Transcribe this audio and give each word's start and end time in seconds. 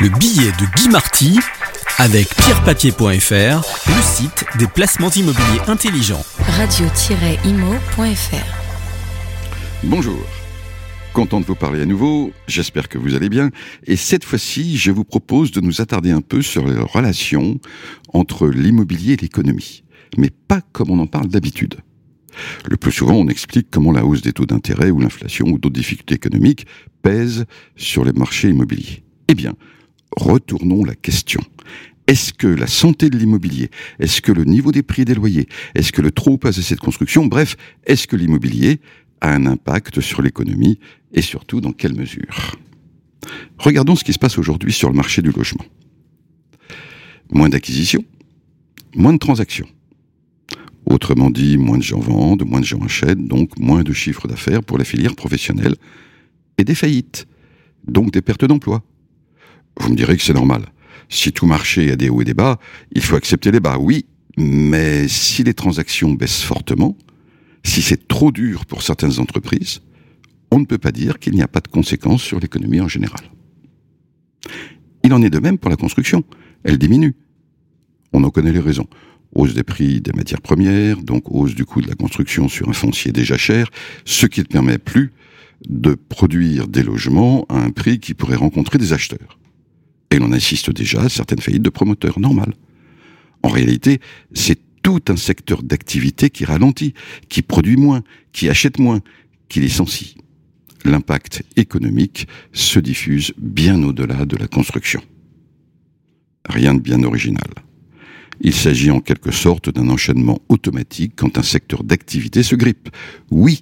Le 0.00 0.08
billet 0.08 0.50
de 0.52 0.64
Guy 0.76 0.88
Marty 0.88 1.38
avec 1.98 2.34
pierrepapier.fr, 2.34 3.04
le 3.86 4.02
site 4.02 4.46
des 4.58 4.66
placements 4.66 5.10
immobiliers 5.10 5.60
intelligents. 5.66 6.24
Radio-imo.fr 6.38 7.44
Bonjour. 9.84 10.24
Content 11.12 11.40
de 11.40 11.44
vous 11.44 11.54
parler 11.54 11.82
à 11.82 11.84
nouveau, 11.84 12.32
j'espère 12.46 12.88
que 12.88 12.96
vous 12.96 13.14
allez 13.14 13.28
bien. 13.28 13.50
Et 13.86 13.96
cette 13.96 14.24
fois-ci, 14.24 14.78
je 14.78 14.90
vous 14.90 15.04
propose 15.04 15.52
de 15.52 15.60
nous 15.60 15.82
attarder 15.82 16.12
un 16.12 16.22
peu 16.22 16.40
sur 16.40 16.66
les 16.66 16.78
relations 16.78 17.60
entre 18.14 18.48
l'immobilier 18.48 19.12
et 19.12 19.18
l'économie. 19.18 19.84
Mais 20.16 20.30
pas 20.30 20.62
comme 20.72 20.88
on 20.90 20.98
en 20.98 21.08
parle 21.08 21.28
d'habitude. 21.28 21.74
Le 22.70 22.78
plus 22.78 22.92
souvent, 22.92 23.16
on 23.16 23.28
explique 23.28 23.68
comment 23.70 23.92
la 23.92 24.06
hausse 24.06 24.22
des 24.22 24.32
taux 24.32 24.46
d'intérêt 24.46 24.90
ou 24.90 24.98
l'inflation 24.98 25.44
ou 25.48 25.58
d'autres 25.58 25.74
difficultés 25.74 26.14
économiques 26.14 26.66
pèsent 27.02 27.44
sur 27.76 28.02
les 28.02 28.12
marchés 28.14 28.48
immobiliers. 28.48 29.02
Eh 29.28 29.34
bien, 29.34 29.54
retournons 30.16 30.84
la 30.84 30.94
question. 30.94 31.40
Est-ce 32.06 32.32
que 32.32 32.48
la 32.48 32.66
santé 32.66 33.08
de 33.08 33.16
l'immobilier, 33.16 33.70
est-ce 34.00 34.20
que 34.20 34.32
le 34.32 34.44
niveau 34.44 34.72
des 34.72 34.82
prix 34.82 35.04
des 35.04 35.14
loyers, 35.14 35.48
est-ce 35.74 35.92
que 35.92 36.02
le 36.02 36.10
trop 36.10 36.38
pas 36.38 36.58
assez 36.58 36.74
de 36.74 36.80
construction, 36.80 37.26
bref, 37.26 37.56
est-ce 37.86 38.08
que 38.08 38.16
l'immobilier 38.16 38.80
a 39.20 39.32
un 39.32 39.46
impact 39.46 40.00
sur 40.00 40.20
l'économie 40.22 40.80
et 41.12 41.22
surtout 41.22 41.60
dans 41.60 41.72
quelle 41.72 41.94
mesure? 41.94 42.56
Regardons 43.58 43.94
ce 43.94 44.02
qui 44.02 44.12
se 44.12 44.18
passe 44.18 44.38
aujourd'hui 44.38 44.72
sur 44.72 44.88
le 44.88 44.96
marché 44.96 45.22
du 45.22 45.30
logement. 45.30 45.64
Moins 47.30 47.48
d'acquisitions, 47.48 48.04
moins 48.96 49.12
de 49.12 49.18
transactions. 49.18 49.68
Autrement 50.86 51.30
dit, 51.30 51.58
moins 51.58 51.78
de 51.78 51.82
gens 51.82 52.00
vendent, 52.00 52.44
moins 52.44 52.60
de 52.60 52.64
gens 52.64 52.80
achètent, 52.80 53.24
donc 53.24 53.56
moins 53.58 53.84
de 53.84 53.92
chiffre 53.92 54.26
d'affaires 54.26 54.64
pour 54.64 54.78
la 54.78 54.84
filière 54.84 55.14
professionnelle 55.14 55.76
et 56.58 56.64
des 56.64 56.74
faillites, 56.74 57.28
donc 57.86 58.10
des 58.10 58.22
pertes 58.22 58.44
d'emploi. 58.44 58.82
Vous 59.78 59.90
me 59.90 59.96
direz 59.96 60.16
que 60.16 60.22
c'est 60.22 60.34
normal. 60.34 60.66
Si 61.08 61.32
tout 61.32 61.46
marché 61.46 61.90
a 61.90 61.96
des 61.96 62.08
hauts 62.08 62.22
et 62.22 62.24
des 62.24 62.34
bas, 62.34 62.58
il 62.92 63.02
faut 63.02 63.16
accepter 63.16 63.50
les 63.50 63.60
bas, 63.60 63.78
oui, 63.78 64.06
mais 64.36 65.08
si 65.08 65.42
les 65.42 65.54
transactions 65.54 66.12
baissent 66.12 66.42
fortement, 66.42 66.96
si 67.64 67.82
c'est 67.82 68.08
trop 68.08 68.32
dur 68.32 68.66
pour 68.66 68.82
certaines 68.82 69.18
entreprises, 69.18 69.80
on 70.50 70.58
ne 70.58 70.64
peut 70.64 70.78
pas 70.78 70.92
dire 70.92 71.18
qu'il 71.18 71.34
n'y 71.34 71.42
a 71.42 71.48
pas 71.48 71.60
de 71.60 71.68
conséquences 71.68 72.22
sur 72.22 72.40
l'économie 72.40 72.80
en 72.80 72.88
général. 72.88 73.20
Il 75.04 75.12
en 75.12 75.22
est 75.22 75.30
de 75.30 75.38
même 75.38 75.58
pour 75.58 75.70
la 75.70 75.76
construction. 75.76 76.24
Elle 76.64 76.78
diminue. 76.78 77.14
On 78.12 78.24
en 78.24 78.30
connaît 78.30 78.52
les 78.52 78.60
raisons. 78.60 78.86
Hausse 79.34 79.54
des 79.54 79.62
prix 79.62 80.00
des 80.00 80.12
matières 80.12 80.40
premières, 80.40 81.02
donc 81.02 81.30
hausse 81.30 81.54
du 81.54 81.64
coût 81.64 81.80
de 81.80 81.88
la 81.88 81.94
construction 81.94 82.48
sur 82.48 82.68
un 82.68 82.72
foncier 82.72 83.12
déjà 83.12 83.36
cher, 83.36 83.70
ce 84.04 84.26
qui 84.26 84.40
ne 84.40 84.46
permet 84.46 84.78
plus 84.78 85.12
de 85.68 85.94
produire 85.94 86.66
des 86.66 86.82
logements 86.82 87.46
à 87.48 87.58
un 87.58 87.70
prix 87.70 88.00
qui 88.00 88.14
pourrait 88.14 88.36
rencontrer 88.36 88.78
des 88.78 88.92
acheteurs. 88.92 89.38
Et 90.10 90.18
l'on 90.18 90.32
insiste 90.32 90.70
déjà 90.70 91.02
à 91.02 91.08
certaines 91.08 91.40
faillites 91.40 91.62
de 91.62 91.70
promoteurs, 91.70 92.18
normal. 92.18 92.54
En 93.42 93.48
réalité, 93.48 94.00
c'est 94.32 94.58
tout 94.82 95.02
un 95.08 95.16
secteur 95.16 95.62
d'activité 95.62 96.30
qui 96.30 96.44
ralentit, 96.44 96.94
qui 97.28 97.42
produit 97.42 97.76
moins, 97.76 98.02
qui 98.32 98.48
achète 98.48 98.78
moins, 98.78 99.00
qui 99.48 99.60
licencie. 99.60 100.16
L'impact 100.84 101.42
économique 101.56 102.26
se 102.52 102.78
diffuse 102.78 103.32
bien 103.36 103.82
au-delà 103.82 104.24
de 104.24 104.36
la 104.36 104.46
construction. 104.46 105.02
Rien 106.48 106.74
de 106.74 106.80
bien 106.80 107.02
original. 107.02 107.50
Il 108.40 108.54
s'agit 108.54 108.90
en 108.90 109.00
quelque 109.00 109.30
sorte 109.30 109.68
d'un 109.68 109.90
enchaînement 109.90 110.40
automatique 110.48 111.12
quand 111.16 111.36
un 111.36 111.42
secteur 111.42 111.84
d'activité 111.84 112.42
se 112.42 112.56
grippe. 112.56 112.88
Oui, 113.30 113.60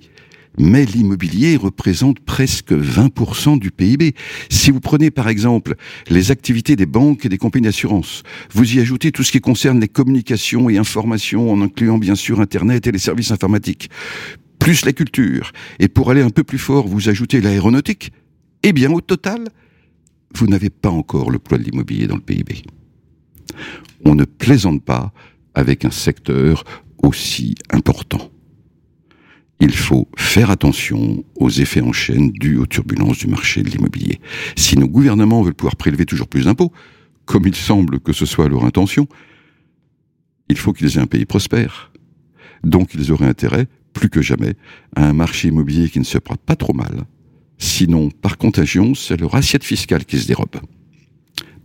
mais 0.59 0.85
l'immobilier 0.85 1.57
représente 1.57 2.21
presque 2.21 2.73
20% 2.73 3.59
du 3.59 3.71
PIB. 3.71 4.15
Si 4.51 4.71
vous 4.71 4.81
prenez 4.81 5.11
par 5.11 5.29
exemple 5.29 5.75
les 6.09 6.31
activités 6.31 6.77
des 6.77 6.87
banques 6.87 7.25
et 7.25 7.29
des 7.29 7.39
compagnies 7.39 7.67
d'assurance, 7.67 8.23
vous 8.53 8.75
y 8.77 8.81
ajoutez 8.81 9.13
tout 9.13 9.23
ce 9.23 9.33
qui 9.33 9.41
concerne 9.41 9.81
les 9.81 9.89
communications 9.89 10.69
et 10.69 10.79
informations 10.79 11.51
en 11.51 11.63
incluant 11.63 11.99
bien 11.99 12.15
sûr 12.15 12.41
Internet 12.41 12.87
et 12.87 12.93
les 12.93 12.99
services 12.99 13.31
informatiques, 13.31 13.91
plus 14.59 14.85
la 14.85 14.93
culture, 14.93 15.53
et 15.79 15.89
pour 15.89 16.11
aller 16.11 16.23
un 16.23 16.31
peu 16.31 16.45
plus 16.45 16.59
fort, 16.59 16.87
vous 16.87 17.09
ajoutez 17.09 17.41
l'aéronautique, 17.41 18.13
eh 18.63 18.73
bien 18.73 18.91
au 18.93 19.01
total, 19.01 19.45
vous 20.35 20.47
n'avez 20.47 20.71
pas 20.71 20.91
encore 20.91 21.31
le 21.31 21.39
poids 21.39 21.59
de 21.59 21.65
l'immobilier 21.65 22.07
dans 22.07 22.17
le 22.17 22.23
PIB. 22.23 22.63
On 24.05 24.15
ne 24.15 24.25
plaisante 24.25 24.85
pas 24.85 25.13
avec 25.55 25.85
un 25.85 25.91
secteur 25.91 26.65
aussi 27.03 27.55
important 27.71 28.31
il 29.61 29.75
faut 29.75 30.09
faire 30.17 30.51
attention 30.51 31.25
aux 31.37 31.51
effets 31.51 31.81
en 31.81 31.93
chaîne 31.93 32.31
dus 32.31 32.57
aux 32.57 32.67
turbulences 32.67 33.19
du 33.19 33.27
marché 33.27 33.63
de 33.63 33.71
l'immobilier. 33.71 34.21
Si 34.57 34.79
nos 34.79 34.89
gouvernements 34.89 35.43
veulent 35.43 35.55
pouvoir 35.55 35.77
prélever 35.77 36.07
toujours 36.07 36.29
plus 36.29 36.45
d'impôts, 36.45 36.73
comme 37.25 37.47
il 37.47 37.55
semble 37.55 38.01
que 38.01 38.13
ce 38.13 38.25
soit 38.25 38.49
leur 38.49 38.65
intention, 38.65 39.09
il 40.49 40.57
faut 40.57 40.73
qu'ils 40.73 40.97
aient 40.97 41.01
un 41.01 41.07
pays 41.07 41.27
prospère. 41.27 41.93
Donc 42.63 42.95
ils 42.95 43.11
auraient 43.13 43.27
intérêt, 43.27 43.67
plus 43.93 44.09
que 44.09 44.23
jamais, 44.23 44.55
à 44.95 45.09
un 45.09 45.13
marché 45.13 45.49
immobilier 45.49 45.89
qui 45.91 45.99
ne 45.99 46.05
se 46.05 46.19
porte 46.19 46.41
pas 46.41 46.57
trop 46.57 46.73
mal. 46.73 47.05
Sinon, 47.59 48.11
par 48.11 48.39
contagion, 48.39 48.95
c'est 48.95 49.21
leur 49.21 49.35
assiette 49.35 49.65
fiscale 49.65 50.05
qui 50.05 50.19
se 50.19 50.29
dérobe. 50.29 50.57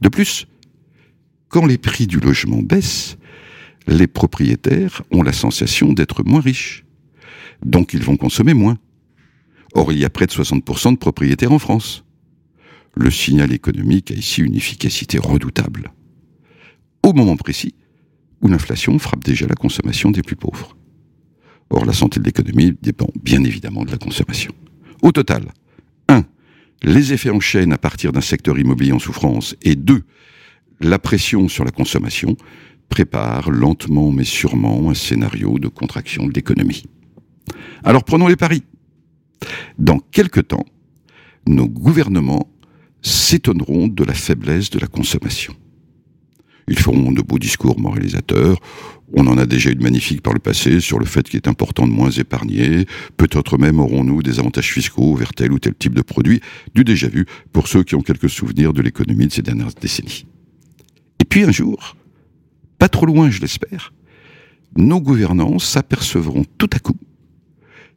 De 0.02 0.10
plus, 0.10 0.48
quand 1.48 1.68
les 1.68 1.78
prix 1.78 2.08
du 2.08 2.20
logement 2.20 2.64
baissent, 2.64 3.18
les 3.88 4.08
propriétaires 4.08 5.04
ont 5.12 5.22
la 5.22 5.34
sensation 5.34 5.94
d'être 5.94 6.24
moins 6.24 6.42
riches 6.42 6.83
donc 7.66 7.94
ils 7.94 8.03
vont 8.03 8.18
consommer 8.18 8.53
moins. 8.53 8.78
Or, 9.74 9.91
il 9.91 10.00
y 10.00 10.06
a 10.06 10.09
près 10.09 10.28
de 10.28 10.31
60% 10.31 10.94
de 10.94 10.97
propriétaires 10.97 11.51
en 11.51 11.59
France. 11.59 12.03
Le 12.96 13.09
signal 13.09 13.51
économique 13.51 14.12
a 14.12 14.13
ici 14.13 14.41
une 14.41 14.56
efficacité 14.56 15.18
redoutable. 15.18 15.91
Au 17.01 17.13
moment 17.13 17.38
précis 17.38 17.74
où 18.41 18.47
l'inflation 18.47 19.00
frappe 19.00 19.24
déjà 19.24 19.47
la 19.47 19.56
consommation 19.56 20.12
des 20.12 20.22
plus 20.22 20.35
pauvres. 20.35 20.75
Or, 21.69 21.85
la 21.85 21.94
santé 21.94 22.19
de 22.19 22.25
l'économie 22.25 22.75
dépend 22.81 23.07
bien 23.24 23.44
évidemment 23.44 23.84
de 23.84 23.91
la 23.91 23.97
consommation. 23.97 24.51
Au 25.01 25.12
total, 25.12 25.45
1. 26.09 26.24
Les 26.84 27.13
effets 27.13 27.30
en 27.30 27.40
chaîne 27.40 27.72
à 27.72 27.78
partir 27.78 28.12
d'un 28.12 28.22
secteur 28.22 28.59
immobilier 28.59 28.91
en 28.91 29.00
souffrance 29.00 29.56
et 29.62 29.75
2. 29.75 30.03
La 30.81 31.00
pression 31.00 31.47
sur 31.47 31.63
la 31.63 31.72
consommation 31.72 32.35
prépare 32.90 33.50
lentement 33.50 34.12
mais 34.12 34.25
sûrement 34.25 34.90
un 34.90 34.94
scénario 34.94 35.57
de 35.57 35.69
contraction 35.69 36.28
de 36.28 36.34
l'économie. 36.34 36.84
Alors 37.84 38.04
prenons 38.04 38.28
les 38.28 38.36
paris. 38.36 38.64
Dans 39.78 40.00
quelque 40.00 40.40
temps, 40.40 40.66
nos 41.48 41.68
gouvernements 41.68 42.50
s'étonneront 43.02 43.88
de 43.88 44.04
la 44.04 44.14
faiblesse 44.14 44.70
de 44.70 44.80
la 44.80 44.88
consommation. 44.88 45.54
Ils 46.70 46.80
feront 46.80 47.12
de 47.12 47.22
beaux 47.22 47.40
discours 47.40 47.78
moralisateurs. 47.78 48.58
On 49.14 49.28
en 49.28 49.38
a 49.38 49.46
déjà 49.46 49.70
eu 49.70 49.76
de 49.76 49.84
magnifiques 49.84 50.22
par 50.22 50.34
le 50.34 50.40
passé 50.40 50.80
sur 50.80 50.98
le 50.98 51.06
fait 51.06 51.28
qu'il 51.28 51.36
est 51.36 51.50
important 51.50 51.86
de 51.86 51.92
moins 51.92 52.10
épargner. 52.10 52.86
Peut-être 53.18 53.58
même 53.58 53.82
aurons-nous 53.82 54.24
des 54.24 54.40
avantages 54.40 54.72
fiscaux 54.72 55.14
vers 55.16 55.34
tel 55.34 55.52
ou 55.52 55.60
tel 55.60 55.76
type 55.76 55.94
de 55.94 56.02
produit, 56.02 56.40
du 56.74 56.86
déjà 56.86 57.10
vu 57.10 57.26
pour 57.52 57.68
ceux 57.68 57.84
qui 57.84 57.96
ont 57.96 58.02
quelques 58.02 58.30
souvenirs 58.30 58.72
de 58.72 58.82
l'économie 58.82 59.28
de 59.28 59.34
ces 59.34 59.42
dernières 59.42 59.74
décennies. 59.80 60.26
Et 61.20 61.26
puis 61.26 61.44
un 61.44 61.52
jour, 61.52 61.98
pas 62.80 62.88
trop 62.88 63.06
loin 63.06 63.30
je 63.30 63.42
l'espère, 63.42 63.94
nos 64.78 65.02
gouvernants 65.02 65.60
s'apercevront 65.60 66.46
tout 66.58 66.70
à 66.72 66.80
coup 66.80 66.96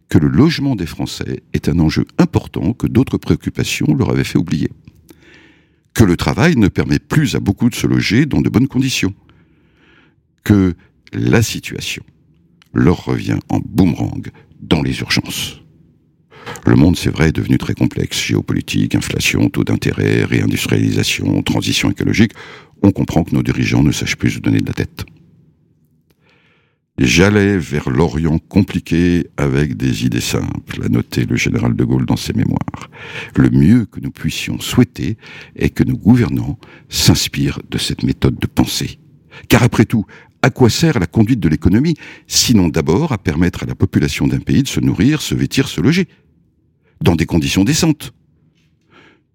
que 0.08 0.18
le 0.18 0.28
logement 0.28 0.76
des 0.76 0.86
Français 0.86 1.42
est 1.52 1.68
un 1.68 1.78
enjeu 1.78 2.04
important 2.18 2.72
que 2.72 2.86
d'autres 2.86 3.18
préoccupations 3.18 3.94
leur 3.94 4.10
avaient 4.10 4.24
fait 4.24 4.38
oublier. 4.38 4.70
Que 5.94 6.04
le 6.04 6.16
travail 6.16 6.56
ne 6.56 6.68
permet 6.68 6.98
plus 6.98 7.34
à 7.34 7.40
beaucoup 7.40 7.70
de 7.70 7.74
se 7.74 7.86
loger 7.86 8.26
dans 8.26 8.40
de 8.40 8.48
bonnes 8.48 8.68
conditions. 8.68 9.14
Que 10.44 10.74
la 11.12 11.42
situation 11.42 12.02
leur 12.72 13.04
revient 13.04 13.38
en 13.48 13.58
boomerang 13.58 14.30
dans 14.60 14.82
les 14.82 15.00
urgences. 15.00 15.62
Le 16.66 16.76
monde, 16.76 16.96
c'est 16.96 17.10
vrai, 17.10 17.28
est 17.28 17.32
devenu 17.32 17.58
très 17.58 17.74
complexe. 17.74 18.22
Géopolitique, 18.22 18.94
inflation, 18.94 19.48
taux 19.48 19.64
d'intérêt, 19.64 20.24
réindustrialisation, 20.24 21.42
transition 21.42 21.90
écologique. 21.90 22.32
On 22.82 22.92
comprend 22.92 23.24
que 23.24 23.34
nos 23.34 23.42
dirigeants 23.42 23.82
ne 23.82 23.92
sachent 23.92 24.16
plus 24.16 24.32
se 24.32 24.38
donner 24.38 24.60
de 24.60 24.66
la 24.66 24.74
tête. 24.74 25.04
J'allais 26.98 27.58
vers 27.58 27.90
l'Orient 27.90 28.38
compliqué 28.38 29.26
avec 29.36 29.76
des 29.76 30.06
idées 30.06 30.22
simples, 30.22 30.82
a 30.82 30.88
noté 30.88 31.26
le 31.26 31.36
général 31.36 31.76
de 31.76 31.84
Gaulle 31.84 32.06
dans 32.06 32.16
ses 32.16 32.32
mémoires. 32.32 32.90
Le 33.34 33.50
mieux 33.50 33.84
que 33.84 34.00
nous 34.00 34.10
puissions 34.10 34.58
souhaiter 34.60 35.18
est 35.56 35.68
que 35.68 35.84
nos 35.84 35.96
gouvernants 35.96 36.58
s'inspirent 36.88 37.60
de 37.70 37.76
cette 37.76 38.02
méthode 38.02 38.38
de 38.38 38.46
pensée. 38.46 38.98
Car 39.48 39.62
après 39.62 39.84
tout, 39.84 40.06
à 40.40 40.48
quoi 40.48 40.70
sert 40.70 40.98
la 40.98 41.06
conduite 41.06 41.40
de 41.40 41.50
l'économie, 41.50 41.96
sinon 42.26 42.68
d'abord 42.68 43.12
à 43.12 43.18
permettre 43.18 43.64
à 43.64 43.66
la 43.66 43.74
population 43.74 44.26
d'un 44.26 44.40
pays 44.40 44.62
de 44.62 44.68
se 44.68 44.80
nourrir, 44.80 45.20
se 45.20 45.34
vêtir, 45.34 45.68
se 45.68 45.82
loger, 45.82 46.08
dans 47.02 47.14
des 47.14 47.26
conditions 47.26 47.64
décentes 47.64 48.14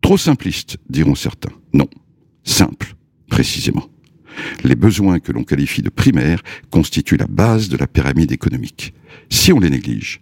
Trop 0.01 0.17
simpliste, 0.17 0.77
diront 0.89 1.13
certains. 1.13 1.51
Non, 1.73 1.87
simple, 2.43 2.95
précisément. 3.27 3.87
Les 4.63 4.75
besoins 4.75 5.19
que 5.19 5.31
l'on 5.31 5.43
qualifie 5.43 5.81
de 5.81 5.89
primaires 5.89 6.41
constituent 6.69 7.17
la 7.17 7.27
base 7.27 7.69
de 7.69 7.77
la 7.77 7.87
pyramide 7.87 8.31
économique. 8.31 8.93
Si 9.29 9.51
on 9.51 9.59
les 9.59 9.69
néglige, 9.69 10.21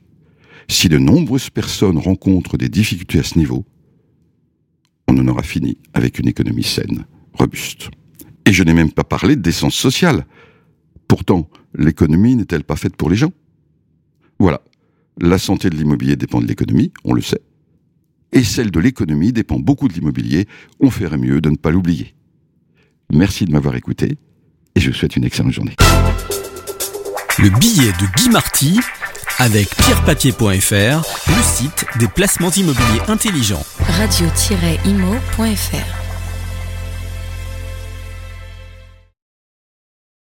si 0.67 0.87
de 0.87 0.97
nombreuses 0.97 1.49
personnes 1.49 1.97
rencontrent 1.97 2.57
des 2.57 2.69
difficultés 2.69 3.19
à 3.19 3.23
ce 3.23 3.37
niveau, 3.37 3.65
on 5.07 5.17
en 5.17 5.27
aura 5.27 5.43
fini 5.43 5.77
avec 5.93 6.19
une 6.19 6.27
économie 6.27 6.63
saine, 6.63 7.05
robuste. 7.33 7.89
Et 8.45 8.53
je 8.53 8.63
n'ai 8.63 8.73
même 8.73 8.91
pas 8.91 9.03
parlé 9.03 9.35
d'essence 9.35 9.75
sociale. 9.75 10.25
Pourtant, 11.07 11.49
l'économie 11.73 12.35
n'est-elle 12.35 12.63
pas 12.63 12.75
faite 12.75 12.95
pour 12.95 13.09
les 13.09 13.15
gens? 13.15 13.31
Voilà. 14.39 14.61
La 15.19 15.37
santé 15.37 15.69
de 15.69 15.75
l'immobilier 15.75 16.15
dépend 16.15 16.39
de 16.39 16.47
l'économie, 16.47 16.91
on 17.03 17.13
le 17.13 17.21
sait. 17.21 17.41
Et 18.31 18.43
celle 18.43 18.71
de 18.71 18.79
l'économie 18.79 19.33
dépend 19.33 19.59
beaucoup 19.59 19.87
de 19.87 19.93
l'immobilier, 19.93 20.47
on 20.79 20.91
ferait 20.91 21.17
mieux 21.17 21.41
de 21.41 21.49
ne 21.49 21.55
pas 21.55 21.71
l'oublier. 21.71 22.13
Merci 23.11 23.45
de 23.45 23.51
m'avoir 23.51 23.75
écouté 23.75 24.17
et 24.75 24.79
je 24.79 24.89
vous 24.89 24.95
souhaite 24.95 25.15
une 25.15 25.25
excellente 25.25 25.51
journée. 25.51 25.75
Le 27.39 27.49
billet 27.49 27.91
de 27.93 28.05
Guy 28.15 28.29
Marty 28.29 28.79
avec 29.39 29.75
pierrepapier.fr, 29.75 31.01
le 31.27 31.43
site 31.43 31.85
des 31.97 32.07
placements 32.07 32.51
immobiliers 32.51 33.01
intelligents. 33.07 33.65
Radio-imo.fr 33.79 35.98